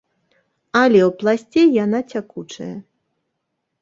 Але 0.81 1.01
ў 1.07 1.11
пласце 1.21 1.61
яна 1.83 1.99
цякучая. 2.15 2.71